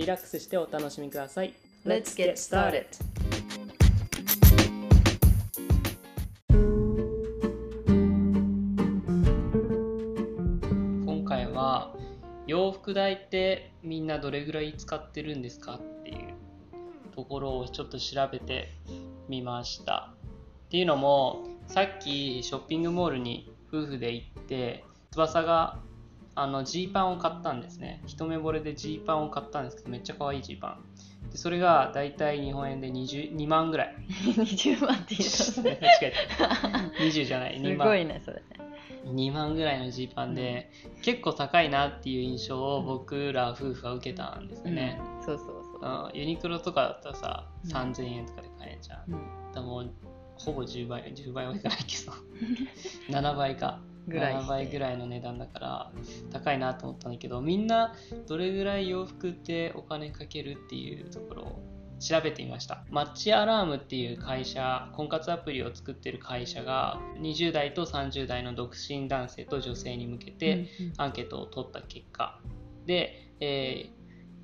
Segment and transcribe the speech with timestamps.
[0.00, 1.52] リラックスしてお楽しみください。
[1.84, 2.86] Let's get started.
[11.04, 11.94] 今回は
[12.46, 16.16] 洋服代ってみんなどれぐらい使ってるんですかっていう
[17.14, 18.72] ところをちょっと調べて
[19.28, 20.14] みました。
[20.68, 25.78] っていうのもさっきショッピングモールに夫婦で行って翼が
[26.34, 28.02] あのジーパンを買ったんですね。
[28.06, 30.78] 一目惚れでジーパンを買ったんですけどめっちゃ可愛いジーパ
[31.26, 31.30] ン。
[31.30, 33.96] でそれがだいたい日本円で20 2万ぐらい。
[34.08, 36.44] 20万って言う間 違えた
[37.04, 37.54] 20じゃない。
[37.60, 37.86] と2万。
[37.86, 38.36] すごいねそれ。
[38.36, 38.42] ね
[39.06, 40.70] 2万ぐらいのジーパンで、
[41.02, 45.24] 結構高いなっていう印象を僕ら夫婦は受けたんですよね、うん。
[45.24, 46.10] そうそうそう。
[46.12, 46.18] うん。
[46.18, 47.70] ユニクロとかだったらさうん。
[47.70, 49.64] 3000円とかで買えんじゃん、うん。
[49.64, 49.90] もう
[50.36, 52.12] ほぼ10倍10倍はいかないけど。
[53.18, 55.92] 7倍かぐらい7倍ぐらいの値段だから
[56.32, 57.94] 高いなと思ったんだけどみんな
[58.26, 61.62] どれぐらい洋服ってお金かけるっていうところを
[62.00, 62.82] 調べてみました。
[62.88, 72.40] マッチアラームっていう会社婚活アプリを作ってる会社が20代と30代の独身男性と女性に向けて、アンケートを取った結果。
[72.86, 73.99] で、えー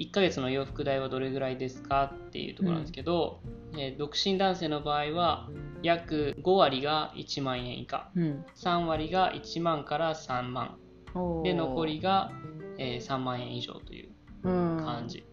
[0.00, 3.40] 1ヶ月の洋服代はどれぐらいですかっていうところなんですけど、
[3.74, 5.48] えー独身男性の場合は
[5.82, 8.10] 約5割が1万円以下。
[8.16, 8.44] うん。
[8.56, 10.76] 3割が1万から3万。
[11.44, 12.32] で残りが、
[12.78, 14.10] えー3万円以上という
[14.44, 14.76] うん。
[14.78, 15.24] 感じ、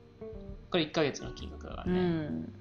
[0.69, 2.53] これ1ヶ月の金額だからうね、ん。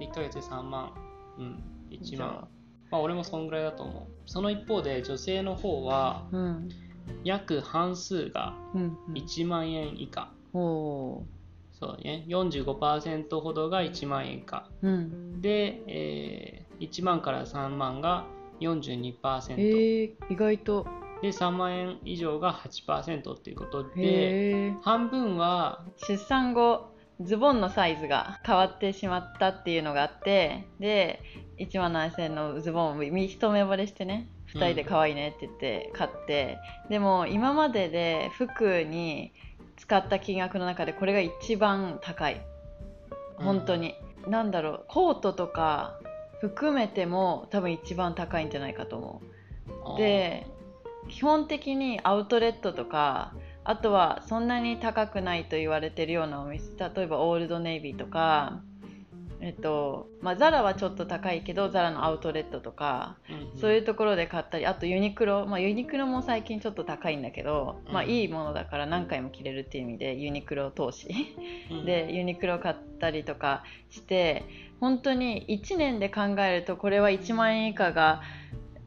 [0.00, 0.92] 1ヶ月で3万。
[1.38, 1.62] うん。
[1.90, 2.28] 1じゃあ。
[2.28, 2.48] 万
[2.90, 4.04] まあ俺もそんぐらいだと思う。
[4.26, 6.68] その一方で女性の方はうん。
[7.24, 9.14] 約半数がうんうん。
[9.14, 11.33] 1万円以下、おー
[11.78, 12.24] そうね。
[12.28, 15.40] 45%ほどが1万円以下うん。
[15.40, 18.24] で、えー1万から3万が
[18.60, 19.14] 42%、
[19.56, 20.86] えー、意外と。
[21.22, 26.90] で3万円以上が8%っていうことで半分は出産後
[27.22, 31.22] ズボンのサイズが変わってしまったっていうのがあってで
[31.58, 36.58] 1万7000円のズボンをみ一目惚れしてね2人で可愛いねって言って買って、
[36.88, 39.32] でも今までで服に
[39.76, 42.40] 使った金額の中でこれが一番高い。
[43.36, 43.94] 本当に、
[44.28, 44.84] なんだろう。
[44.88, 45.98] コートとか
[46.40, 49.22] 含めても多分一番高いんじゃないかと思
[49.96, 49.98] う。
[49.98, 50.46] で
[51.08, 58.60] 基本的にアウトレットとかあとはそんなに高くないと言われてるようなお店例えばオールドネイビーとか
[59.44, 68.10] えっとまあザラはちょっと高いけどザラのアウトレットとかうんそういうところで買ったりあとユニクロまあユニクロも最近ちょっと高いんだけどまあうん。
[68.10, 71.08] いいものだから何回も着れるっていう意味でユニクロ投資。
[71.70, 71.84] うん。
[71.84, 74.44] でユニクロ買ったりとかして
[74.80, 78.22] 本当に1年で考えるとこれは1万円以下が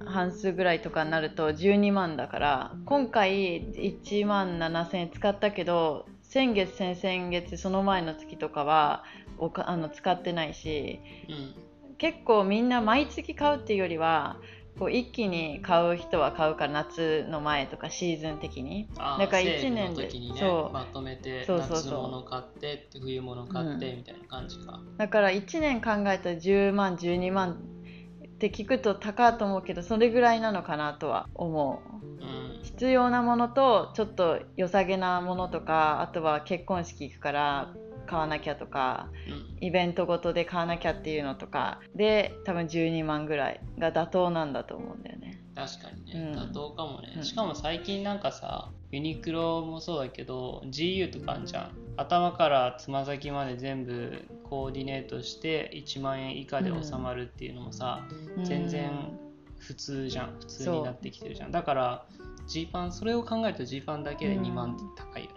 [0.06, 9.04] 半数ぐらいとかになると12万だから今回1万7000円使ったけど先月先々月その前の月とかは
[9.38, 11.00] おかあの使ってないし
[11.30, 11.68] うん。
[11.98, 14.38] 結構みんな毎月買うっていうよりは
[14.78, 18.88] こう一気に買う人は買うから夏の前とかシーズン的に。
[18.96, 20.74] だからセール一年でねそう。
[20.74, 21.78] まとめてそうそうそう。
[21.78, 23.98] 夏物買ってって冬物買ってうん。
[23.98, 32.06] みたいな感じか、だから1年考えたら10万12万って聞くと高いと思うけどそれぐらいなのかなとは思う。
[32.06, 32.60] うん。
[32.62, 37.74] 必要なものとちょっと良さげなものとかあとは結婚式行くから
[38.08, 39.58] 買わなきゃとかうん。
[39.68, 45.44] イベントごとで買わなきゃっていうのとかで多分12万ぐらいが妥当なんだと思うんだよね。
[45.56, 46.40] 確かにね、うん。
[46.40, 47.24] 妥当かもね、うん。
[47.24, 51.72] しかも最近なんかさユニクロもそうだけど GU とかあんじゃん。
[51.98, 58.08] 頭からつま先まで全部コーディネートして1万円以下で収まるっていうのもさ、
[58.44, 59.18] 全然
[59.60, 60.36] 普通じゃん。
[60.40, 61.52] 普通になってきてるじゃん。
[61.52, 62.06] だから
[62.46, 65.32] ジーパンそれを考えるとジーパンだけで2万って高いよ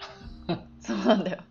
[0.47, 1.43] な、そうなんだよ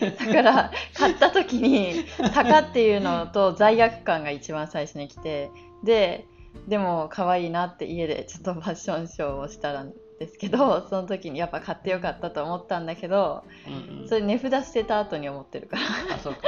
[0.00, 5.50] だから買った時に高っていうのと罪悪感が一番最初に来て
[5.84, 6.26] で
[6.68, 14.08] でも可愛いなって家でちょっとファッションショーをしたんですけどその時にやっぱ買ってよかったと思ったんだけどうんうん。
[14.08, 16.14] それ値札捨てた後に思ってるから。
[16.16, 16.40] あそうか。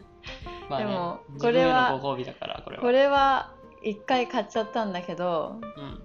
[0.70, 2.82] まあねでも自分へこれはのご褒美だからこれは。
[2.82, 3.52] これは
[3.82, 6.02] 一回買っちゃったんだけど、うん。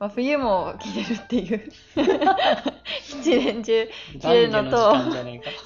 [0.00, 1.70] まあ、冬も着れるっていう
[3.08, 3.88] 一年中
[4.20, 4.94] 着れるのと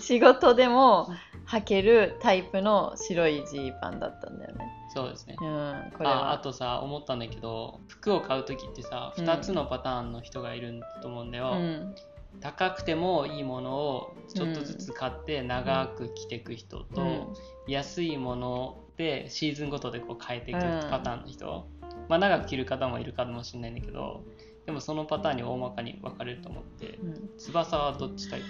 [0.01, 1.09] 仕事でも
[1.47, 4.67] 履けるタイプの白いジーパンだったんだよね。
[4.95, 5.37] そうですね。
[5.41, 6.39] うん、これああは。
[6.39, 11.95] とさ思ったんだけど服を買う時ってさうん2つのパターンの人がいると思うんだよ、うん、
[12.41, 17.27] 高くてもいいものをちょっとずつ買って長く着ていく人と、うん。
[17.67, 20.91] 安いものでシーズンごとでこう変えていくうん。
[20.91, 21.67] パターンの人、
[22.09, 24.25] まあ長く着る方もいるかもしれないんだけど
[24.69, 27.31] でもそのパターンに大まかに分かれると思ってうん。
[27.39, 28.47] 翼はどっちタイプ？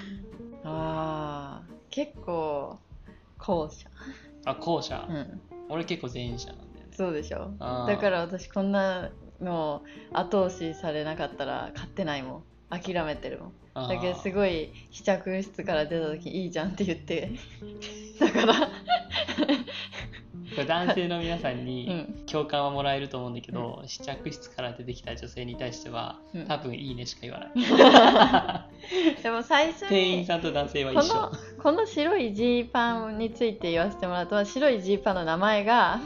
[0.64, 2.76] ああ結構
[3.38, 3.88] 後者、
[4.44, 6.90] あ後者、うん、俺結構前者なんだよね。
[6.90, 7.52] そうでしょ。
[7.86, 9.10] だから私こんな
[9.40, 12.42] の後押しされなかったら買ってないもん。
[12.68, 13.88] 諦めてるもん。
[13.88, 17.30] だけどすごい試着室から出た時いいじゃんって言って。
[18.18, 18.54] だから
[20.58, 22.26] これ男性の皆さんうにん。
[22.26, 26.46] 共感はもらえると思うんだけど、試着室から出てきた女性に対してはうん。
[26.46, 27.50] 多分いいねしか言わない。
[29.22, 31.14] でも最初に店員さんと男性はこ一緒。
[31.14, 31.32] の
[31.62, 36.00] この白いジーパンについて言わせてもらうと白いジーパンの名前が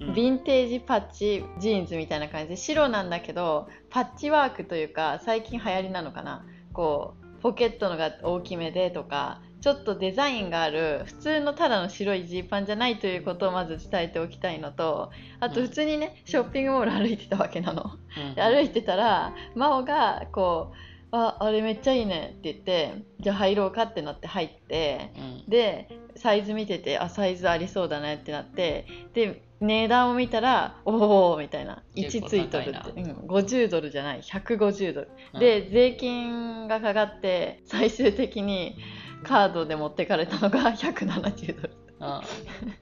[0.00, 0.10] うん。
[0.10, 6.46] ヴィンテージパッチジーンズみたいな感じで白なんだけどパッチワークというか最近流行りなのかな。
[6.72, 15.10] こうポケットのが大きめでとかちょっとデザインがある普通のただの白いジーパンじゃないということをまず伝えておきたいのと
[15.40, 17.92] あとうん普通にねショッピングモール歩いてたわけなの。
[18.16, 18.34] うん。
[18.34, 20.76] で歩いてたら真央がこう
[21.10, 25.50] 「ああれめっちゃいいね」って言って「じゃあ入ろうか」ってなって入ってうん。
[25.50, 31.82] でサイズ見ててあサイズありそうだねってなってで値段を見たらおおみたいな。
[31.96, 34.20] 1結構ついとるって、うん、50ドルじゃない。
[34.20, 35.40] 150ドル、うん。
[35.40, 38.76] で税金がかかって最終的に
[39.24, 42.22] カードで持ってかれたのが 170ドル、あ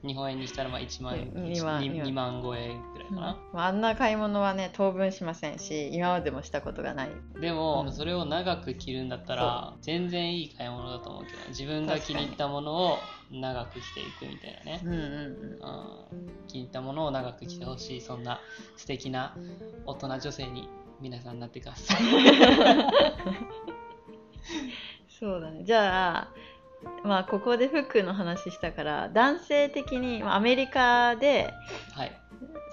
[0.05, 2.41] 日本円にしたらまあ1万円うん2万2万。
[2.43, 7.09] 超えぐらいかな、まああんな買い物はね当分しませんし今までもしたことがない。
[7.39, 7.91] でも、うん。
[7.91, 12.97] それを長く着るんだったら全然いい買い物だと思うけど自分が気に入ったものを
[13.31, 14.81] 長く着ていくみたいなね。
[14.83, 15.03] うんうんうん。
[16.21, 16.27] うん。
[16.47, 18.39] 気に入ったものを長く着てほしいそんな
[18.75, 19.35] 素敵な
[19.85, 20.69] 大人女性に
[21.01, 21.97] 皆さんなってください
[25.19, 25.63] そうだね。
[25.63, 26.33] じゃあ
[27.03, 31.53] まあここで服の話したから男性的にまあアメリカで
[31.93, 32.11] はい。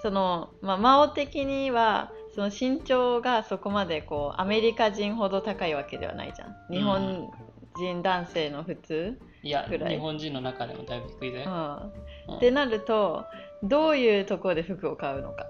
[0.01, 6.55] その、まあ、真央的にはその身長がそこまでこうアメリカ人ほど高いわけではないじゃん。
[6.71, 7.31] 日本
[7.77, 9.95] 人男性の普通、いやぐらい。
[9.95, 11.53] 日本人の中でもだいぶ低いぜ、うん。
[11.53, 12.37] うん。
[12.37, 13.25] ってなると
[13.63, 15.45] どういうところで服を買うのか。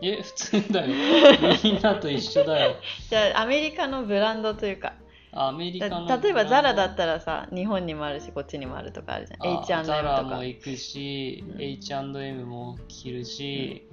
[0.00, 0.94] え普通だよ。
[1.62, 2.76] みんなと一緒だよ。
[3.10, 4.94] じゃあアメリカのブランドというか
[5.34, 9.42] アメリカだの例えばザラだったらさ日本にもあるしこっちにもあるとかあるじゃん。
[9.42, 11.62] あ H&M とザラかも行くし、うん。
[11.62, 13.88] H&M も着るし、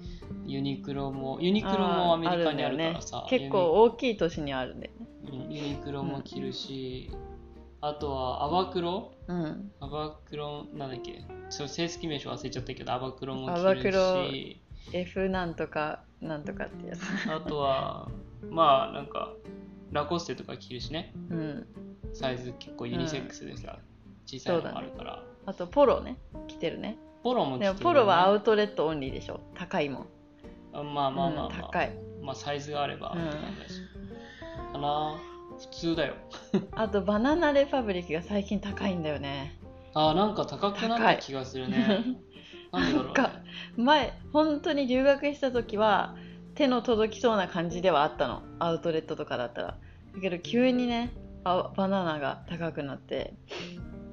[0.46, 5.08] ユニクロもユニクロもアメリカにあるからさ、ね、結構大きい都市にあるんだよね。
[5.24, 7.10] ユニ,、うん、ユニクロも着るし、
[7.80, 9.14] あとはアバクロ？
[9.28, 9.72] うん。
[9.80, 11.24] アバクロなんだっけ？
[11.50, 17.02] ちょ正式名称忘れちゃったけどアバクロも着アバクるロし F なんとかなんとかってやつ。
[17.32, 18.10] あとは
[18.50, 19.32] まあなんか
[19.92, 21.14] ラコステとか着るしね。
[21.30, 21.68] うん。
[22.14, 23.80] サイズ結構ユニセックスでさ、
[24.26, 26.18] 小さいのもあるから、あとポロね。
[26.48, 26.98] 着てるね。
[27.24, 29.42] ポロも着てる、ね、でもポロはアウトレットオンリーでしょ。
[29.56, 30.08] 高いもん。
[30.74, 31.92] あまあまあまあまあ、うん高い。
[32.22, 35.19] まあサイズがあればうんかな。
[35.60, 36.14] 普通だよ。
[36.72, 39.60] あとバナナレパブリックが最近高いんだよね。
[39.94, 42.06] あーなんか高くなった気がするね。
[42.72, 46.16] なんでだろう、ね、前本当に留学した時は
[46.59, 48.44] 手の届きそうな感じではあったの。
[48.59, 49.68] アウトレットとかだったら。
[50.13, 51.13] だけど急にね
[51.45, 53.33] あバナナが高くなって。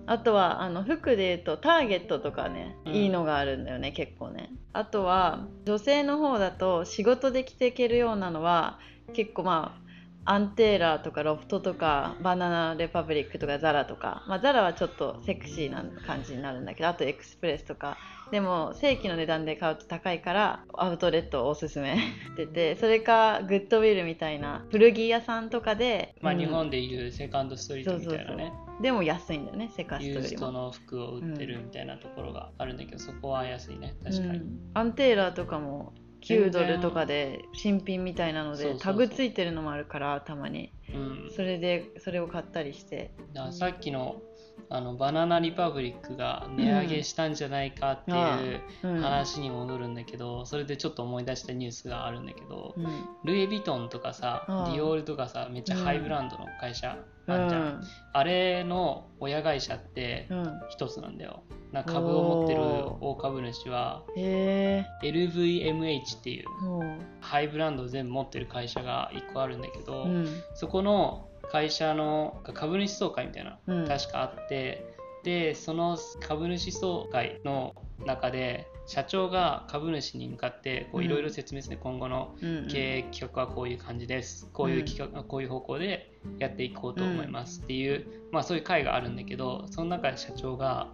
[0.06, 2.92] あとはあの服で言うとターゲットとかね、うん。
[2.94, 4.52] いいのがあるんだよね結構ね。
[4.72, 8.78] あとは女性の方だと仕事で着ていけるようなのは
[9.12, 9.85] 結構まあ
[10.28, 17.96] Ann Taylor とか LOFT とか Banana Republic とかザラとか、まあ、ザラはちょっとセクシーな感じになるんだけどあと Express とか。
[18.32, 21.96] でも正規の値段で買うと高いからアウトレットをおすすめ。
[21.96, 26.24] しててそれか Goodwill みたいな古着屋さんとかで、うん。
[26.24, 28.52] まあ日本でいうセカンドストリートみたいなね。
[28.82, 30.50] でも安いんだよねセカスト、ユーズド。
[30.50, 33.94] の服を売ってるみたいなところがあるんだけど、そこは安いね。
[34.02, 34.58] 確かに、うん。
[34.74, 35.94] アンテーラーとかも
[36.28, 40.72] 9ドルとかで新品みたいなのでタグついてるのもあるからたまに。
[40.92, 41.30] うん。
[41.34, 43.12] それでそれを買ったりして。
[43.52, 44.20] さっきの
[44.68, 48.14] あのバナナリパブリックが値上げしたんじゃないかってい
[48.54, 49.00] ううん。
[49.00, 52.84] 話に戻るんだけど、それでちょっと思い出したニュースがあるんだけど、うん。
[53.24, 54.72] ルイ・ヴィトンとかさ、うん。
[54.72, 56.98] ディオールとかさめっちゃハイブランドの会社
[57.28, 57.80] うあんじゃん、ん。
[58.12, 60.60] あれの親会社ってうん。
[60.68, 61.42] 一つなんだよ。
[61.72, 62.60] なんか株を持ってる
[63.00, 66.44] 大株主は LVMH っていう
[67.20, 70.26] ハイブランドを全部持ってる会社が1個あるんだけど、うん。
[70.54, 73.88] そこの会社の株主総会みたいな、うん。
[73.88, 77.74] 確かあってでその株主総会の
[78.04, 84.48] 中で社長が株主に向かっていろいろ説明する、今後のうん経営企画はこういう感じです。
[84.52, 87.62] こういう企画、こういう方向でやっていこうと思います。
[87.62, 90.88] っていう、まあ、そういう会があるんだけどその中で社長が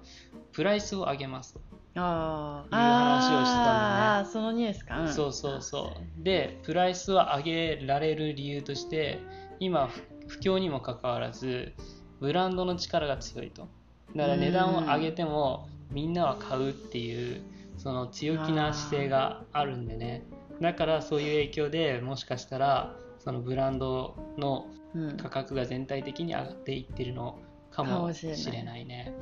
[0.52, 1.60] プライスを上げますと、
[1.96, 6.24] あいう話をしてたんだねそのニュースか、うん、そうそうそう。
[6.24, 9.18] でプライスを上げられる理由として
[9.60, 9.90] 今
[10.32, 11.74] 不不況にもかかわらず
[12.20, 13.68] ブランドの力が強いと。
[14.16, 17.42] だから値段を上げてもみんなは買うっていう
[17.76, 20.24] その強気な姿勢があるんでね。
[20.60, 25.16] だからそういう影響でもしかしたらそのブランドのうん。
[25.16, 27.38] 価格が全体的に上がっていってるの
[27.70, 28.84] かかももしれないしれない。
[28.84, 29.14] ね。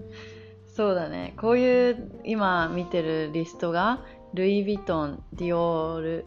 [0.68, 1.34] そうだね。
[1.36, 6.24] こういう今見てるリストがルイ・ヴィトンディオール、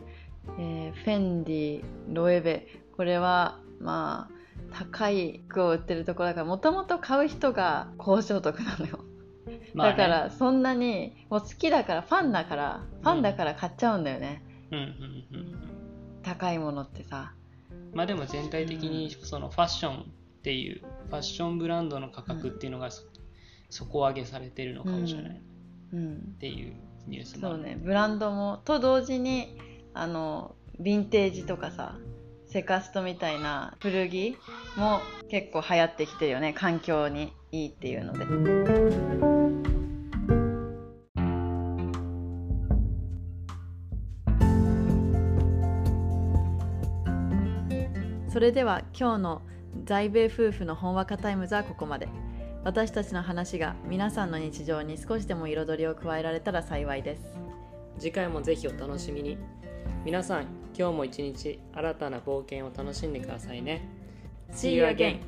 [0.60, 4.36] えーフェンディロエベこれはまあ
[4.72, 9.06] 高い服を売ってるところだからもともと買う人が高所得なのよ、
[9.74, 9.98] まあね。
[9.98, 16.22] だからそんなにもう好きだからファンだからファンだから買っちゃうんだよね、うんうんうんうん。
[16.24, 17.34] 高いものってさ。
[17.94, 20.06] まあでも全体的にそのファッションっ
[20.44, 23.04] ていうファッションブランドの価格っていうのがそ
[23.70, 25.32] 底上げされてるのかもしれない。
[25.32, 25.40] っ
[25.94, 26.36] うん。
[26.40, 26.76] ていう
[27.08, 27.78] ニュースもそうね。
[27.82, 29.58] ブランドもと同時に
[29.94, 31.96] あのヴィンテージとかさ
[32.56, 34.38] セカストみたいな古着
[34.78, 36.54] も結構流行ってきてるよね。
[36.54, 38.26] 環境にいいっていうので。
[48.30, 49.42] それでは今日の
[49.84, 52.08] 在米夫婦のほんわかタイムズはここまで。
[52.64, 57.38] 私たちの話が皆さんの日常に少しでも彩りを加えられたら幸いです。
[58.00, 59.38] 次回もぜひお楽しみに。
[60.06, 63.88] 皆さん今日も一日新たな冒険を楽しんでくださいね
[64.52, 65.20] See you again!